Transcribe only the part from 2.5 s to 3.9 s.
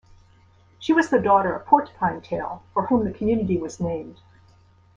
for whom the community was